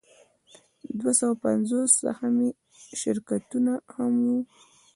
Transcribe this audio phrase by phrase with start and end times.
[0.99, 2.49] دوه سوه پنځوس سهامي
[3.01, 4.39] شرکتونه هم وو